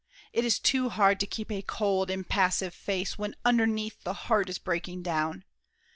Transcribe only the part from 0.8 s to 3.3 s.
hard to keep a cold, impassive face